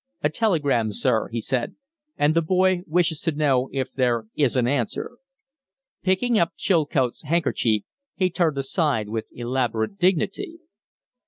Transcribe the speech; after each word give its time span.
"A 0.23 0.31
telegram, 0.31 0.91
sir," 0.91 1.27
he 1.27 1.39
said. 1.39 1.75
"And 2.17 2.33
the 2.33 2.41
boy 2.41 2.81
wishes 2.87 3.19
to 3.19 3.31
know 3.33 3.69
if 3.71 3.93
there 3.93 4.25
is 4.35 4.55
an 4.55 4.67
answer." 4.67 5.19
Picking 6.01 6.39
up 6.39 6.53
Chilcote's 6.57 7.21
handkerchief, 7.21 7.83
he 8.15 8.31
turned 8.31 8.57
aside 8.57 9.09
with 9.09 9.27
elaborate 9.31 9.99
dignity. 9.99 10.57